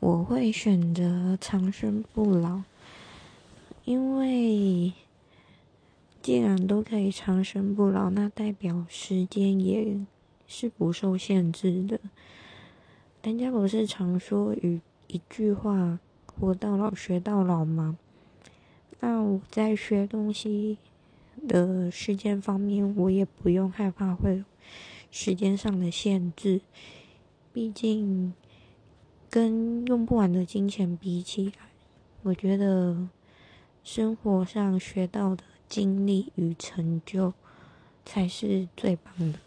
[0.00, 2.62] 我会选择长生不老，
[3.84, 4.92] 因为
[6.20, 9.98] 既然都可以长生不老，那代表时间也
[10.46, 11.98] 是不受限制的。
[13.22, 17.96] 人家不是常说一一句话“活到老，学到老”吗？
[19.00, 20.76] 那我在学东西
[21.48, 24.44] 的时间方面，我也不用害怕会
[25.10, 26.60] 时间上的限制，
[27.52, 28.34] 毕竟。
[29.36, 31.68] 跟用不完的金钱比起来，
[32.22, 33.06] 我觉得
[33.84, 37.34] 生活上学到的经历与成就
[38.06, 39.38] 才是最棒的。